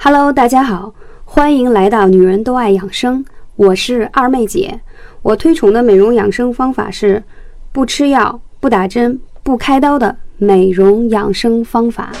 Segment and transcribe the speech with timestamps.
[0.00, 0.94] Hello，大家好，
[1.24, 3.24] 欢迎来到女人都爱养生，
[3.56, 4.80] 我是二妹姐。
[5.22, 7.24] 我推崇的美容养生方法是
[7.72, 12.12] 不吃药、不打针、不开刀的美容养生方法。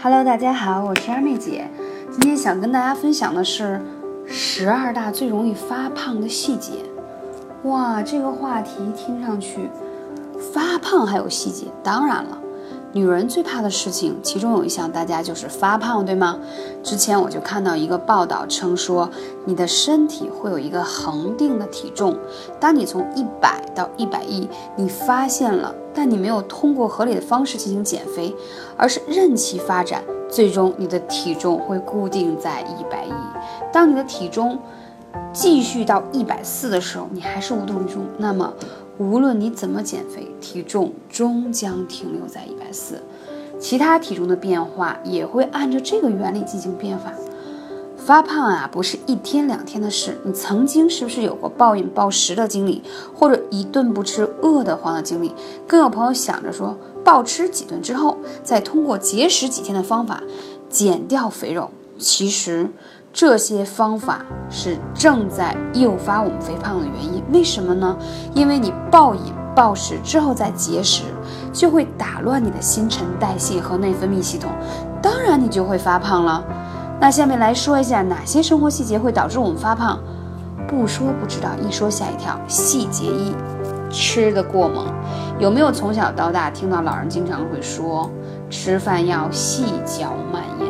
[0.00, 1.68] Hello，大家好，我是二妹姐。
[2.12, 3.80] 今天想跟大家分享的是
[4.26, 6.70] 十二大最容易发胖的细节。
[7.64, 9.68] 哇，这个话题听上去
[10.52, 12.38] 发胖还有细节，当然了。
[12.92, 16.38] 女人最怕的事情，其中有一项大家就是发胖，对吗？
[16.82, 19.10] 之前我就看到一个报道称说，
[19.44, 22.16] 你的身体会有一个恒定的体重，
[22.58, 28.34] 当你从一百到一百一，你发现了，但你没有通过合理的方式进行减肥，
[28.76, 33.12] 而是任其发展，最终你的体重会固定在一百一。
[33.70, 34.58] 当你的体重
[35.32, 38.52] 继续到一百四的时候，你还是无动于衷，那么。
[39.00, 43.00] 无论你怎么减肥，体重终将停留在一百四，
[43.60, 47.12] 其他体重的变化也会按照这个原理进行变化。
[47.96, 50.18] 发胖啊，不是一天两天的事。
[50.24, 52.82] 你曾经是不是有过暴饮暴食的经历，
[53.14, 55.32] 或者一顿不吃饿得慌的经历？
[55.64, 60.24] 更有朋友想着说，暴吃几顿之后，再通过节食几天的方法
[60.68, 61.70] 减掉肥肉。
[61.96, 62.68] 其实。
[63.12, 67.96] 这些方法是正在诱发我们肥胖的原因，为什么呢？
[68.34, 71.02] 因为你暴饮暴食之后再节食，
[71.52, 74.50] 就会打乱你的新陈代谢和内分泌系统，
[75.02, 76.44] 当然你就会发胖了。
[77.00, 79.98] 那下面来说一下哪些生活细节会导致我们发胖？
[80.68, 82.38] 不说不知道，一说吓一跳。
[82.46, 83.34] 细节一：
[83.90, 84.86] 吃的过猛。
[85.38, 88.10] 有没有从小到大听到老人经常会说，
[88.50, 90.67] 吃饭要细嚼慢咽？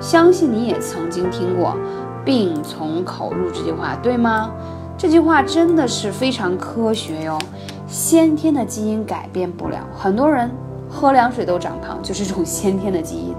[0.00, 1.76] 相信你也曾经听过
[2.24, 4.50] “病从口入”这句话，对吗？
[4.96, 7.38] 这句话真的是非常科学哟。
[7.86, 10.50] 先天的基因改变不了，很多人
[10.88, 13.34] 喝凉水都长胖，就是这种先天的基因。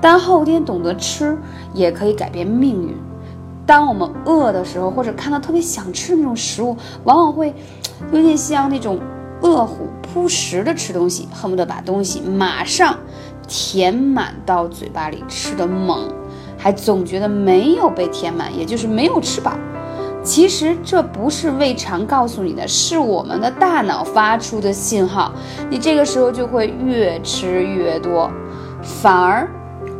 [0.00, 1.38] 但后天懂得吃，
[1.72, 2.96] 也可以改变命运。
[3.66, 7.54] 当我们饿的时候，或者看到特别想吃那种食物，往往会
[8.12, 8.98] 有点像那种
[9.42, 12.96] 饿虎扑食的吃东西，恨不得把东西马上。
[13.46, 16.08] 填满到嘴巴里，吃的猛，
[16.56, 19.52] 还总觉得没有被填满，也就是没有吃饱。
[20.22, 25.30] 其实这不是胃肠告诉你的，是我们的大脑发出的信号。
[25.68, 28.30] 你这个时候就会越吃越多，
[28.82, 29.46] 反而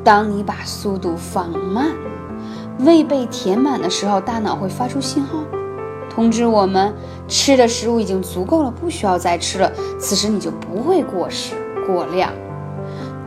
[0.03, 1.89] 当你把速度放慢，
[2.79, 5.41] 胃被填满的时候，大脑会发出信号，
[6.09, 6.95] 通知我们
[7.29, 9.71] 吃的食物已经足够了，不需要再吃了。
[9.99, 11.55] 此时你就不会过食
[11.87, 12.33] 过量。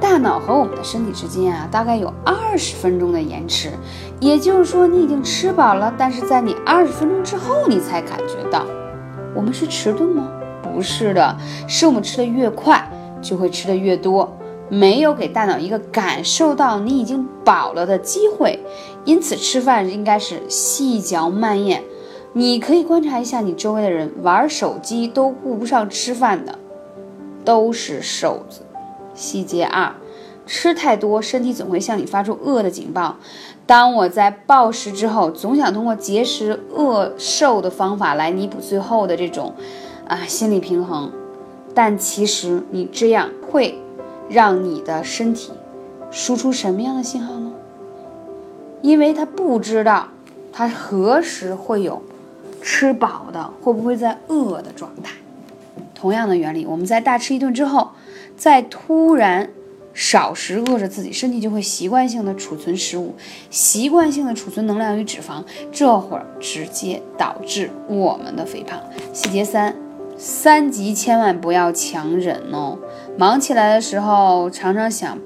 [0.09, 3.69] 大脑和我们的身体之间啊，大概有二十分钟的延迟，
[4.21, 8.65] 也就是说，你已经吃饱了，但是在你二十分钟之后，你才感觉到。
[9.35, 10.31] 我们是迟钝吗？
[10.63, 11.37] 不是的，
[11.67, 12.89] 是我们吃的越快，
[13.21, 14.33] 就会吃的越多，
[14.69, 18.57] 没有给大脑一个感受到你已经饱了的机会。
[19.03, 21.83] 因此，吃饭应该是细嚼慢咽。
[22.31, 26.57] 你可以观察一下你周围的人，玩手机都顾不上吃饭的，
[27.43, 28.61] 都是瘦子。
[29.17, 29.93] 细节二，
[30.45, 33.17] 吃太多，身体总会向你发出饿的警报。
[33.65, 39.53] 当我在暴食之后，总想通过节食饿瘦的方法来弥补最后的这种
[40.07, 41.11] 啊心理平衡，
[41.73, 43.77] 但其实你这样会
[44.29, 45.51] 让你的身体
[46.11, 47.51] 输出什么样的信号呢？
[48.81, 50.09] 因为他不知道
[50.53, 52.01] 他何时会有
[52.61, 55.15] 吃饱的，会不会在饿的状态。
[55.95, 57.89] 同样的原理，我们在大吃一顿之后。
[58.37, 59.49] 在突然
[59.93, 63.15] 少食饿着自己，身体就会习惯性的储存食物，
[63.49, 68.79] 习惯性的储存能量与脂肪，这会儿直接导致我们的肥胖。
[69.11, 69.75] 细节三，
[70.15, 72.77] 三急千万不要强忍哦。
[73.17, 75.17] 忙起来的时候，常常想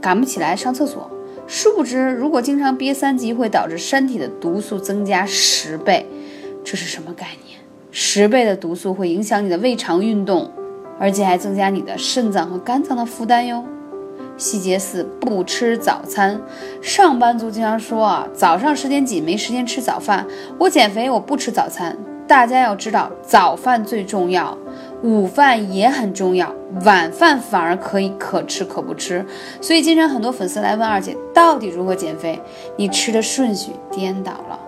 [0.00, 1.10] 赶不起来上厕所，
[1.48, 6.06] 殊不知如果经常憋三急，会导致身体的毒素增加十倍。
[6.62, 7.58] 这是什么概念？
[7.90, 10.48] 十倍的毒素会影响你的胃肠运动。
[11.00, 13.64] 而且还增加你的肾脏和肝脏的负担哟。
[14.36, 16.40] 细节四，不吃早餐。
[16.80, 20.26] 上班族经常说啊，早上时间紧，没时间吃早饭。
[20.58, 21.96] 我减肥，我不吃早餐。
[22.26, 24.56] 大家要知道，早饭最重要，
[25.02, 26.54] 午饭也很重要，
[26.84, 29.26] 晚饭反而可以可吃可不吃。
[29.60, 32.40] 所以经常很多粉丝来问二姐，到底如何减肥？
[32.76, 34.58] 你吃的顺序颠倒了。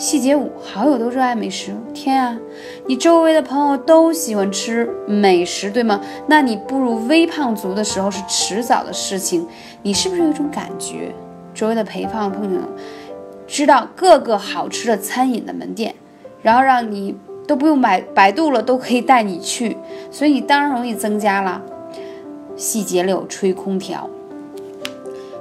[0.00, 2.34] 细节五，好友都热爱美食，天啊！
[2.86, 6.00] 你周围的朋友都喜欢吃美食，对吗？
[6.26, 9.46] 那你步入微胖族的时候是迟早的事情。
[9.82, 11.14] 你是不是有一种感觉，
[11.52, 12.60] 周围的肥胖朋友
[13.46, 15.94] 知道各个好吃的餐饮的门店，
[16.40, 17.14] 然后让你
[17.46, 19.76] 都不用买百度了，都可以带你去，
[20.10, 21.60] 所以你当然容易增加了。
[22.56, 24.08] 细节六，吹空调。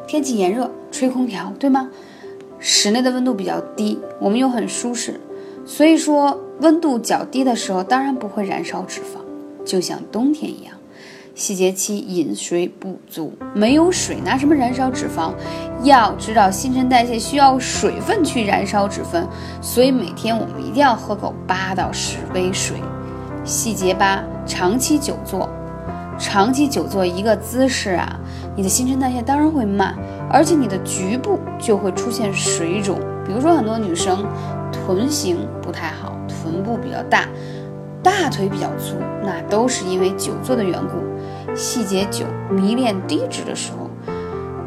[0.05, 1.89] 天气炎热，吹空调，对吗？
[2.59, 5.19] 室内的温度比较低，我们又很舒适，
[5.65, 10.73] 所以说温度较低的时候，当然不会燃烧脂肪，就像冬天一样。
[11.35, 15.31] 细节七，饮水不足，没有水拿什么燃烧脂肪？
[15.83, 19.25] 要知道新陈代谢需要水分去燃烧脂肪，
[19.61, 22.75] 所以每天我们一定要喝够八到十杯水。
[23.45, 25.49] 细节八，长期久坐，
[26.19, 28.19] 长期久坐一个姿势啊，
[28.53, 29.95] 你的新陈代谢当然会慢，
[30.29, 34.25] 而且你的局部就会出现水肿，比如说很多女生
[34.71, 37.25] 臀型不太好，臀部比较大。
[38.01, 38.95] 大腿比较粗，
[39.25, 41.53] 那都是因为久坐的缘故。
[41.53, 43.89] 细节九，迷恋低脂的时候，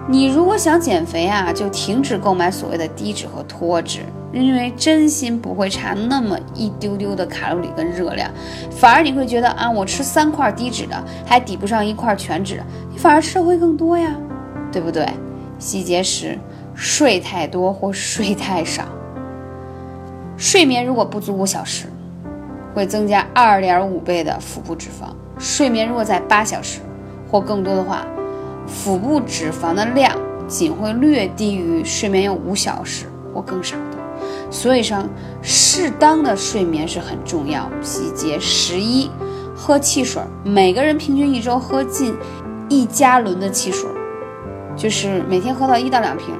[0.06, 4.00] 你如果想减肥啊，就停止购买所谓的低脂和脱脂，
[4.34, 8.30] 因为真心不会差那么一丢丢的卡路里跟热量，
[8.70, 14.14] 反而你会觉得啊，我吃三块低脂的还抵不上一块全脂，你反而吃的会更多呀，
[14.70, 15.08] 对不对？
[15.62, 16.36] 细节十，
[16.74, 18.82] 睡太多或睡太少，
[20.36, 21.86] 睡眠如果不足五小时。
[22.74, 25.14] 会增加二点五倍的腹部脂肪。
[25.38, 26.80] 睡眠如果在八小时
[27.30, 28.04] 或更多的话，
[28.66, 30.18] 腹部脂肪的量
[30.48, 33.98] 仅会略低于睡眠有五小时或更少的。
[34.50, 35.04] 所以说，
[35.42, 37.70] 适当的睡眠是很重要。
[37.82, 39.10] 细节十一，
[39.54, 42.16] 喝汽水，每个人平均一周喝近
[42.70, 43.88] 一加仑的汽水，
[44.82, 46.34] 就是每天喝到一到两瓶，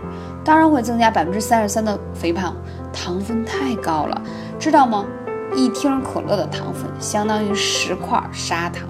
[0.44, 2.56] 当然会增加百分之三十三的肥胖。
[2.92, 4.20] 糖分太高了，
[4.58, 5.06] 知道吗？
[5.54, 8.88] 一听可乐的糖分相当于十块砂糖，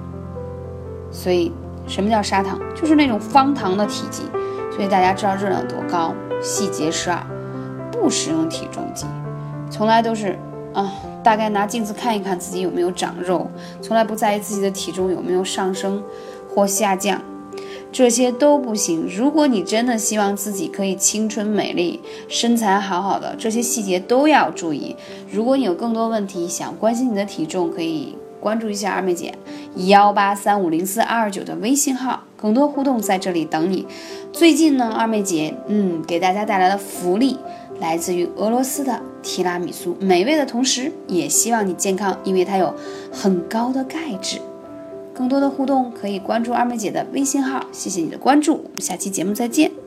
[1.11, 1.53] 所以
[1.87, 2.59] 什么叫砂糖？
[2.75, 4.23] 就是那种方糖的体积。
[4.75, 6.15] 所以大家知道热量多高？
[6.41, 7.23] 细节十二，
[7.93, 9.05] 不使用体重计，
[9.69, 10.39] 从来都是
[10.73, 10.91] 啊，
[11.23, 13.51] 大概拿镜子看一看自己有没有长肉，
[13.83, 16.03] 从来不在意自己的体重有没有上升
[16.49, 17.21] 或下降。
[17.93, 19.07] 这些都不行。
[19.07, 24.97] 如果你真的希望自己可以青春美丽、身材好好的，这些细节都要注意。
[25.31, 29.35] 如果你有更多问题想关心你的体重，可以关注一下二妹姐
[29.77, 33.87] 幺八三五零四二二九的微信号，更多互动在这里等你。
[34.33, 37.37] 最近呢，二妹姐嗯给大家带来的福利
[37.79, 42.75] 来自于俄罗斯的提拉米苏，美味的同时也希望你健康，因为它有
[43.13, 44.39] 很高的钙质。
[45.15, 49.82] 更多的互动可以关注二妹姐的微信号，谢谢你的关注，我们下期节目再见。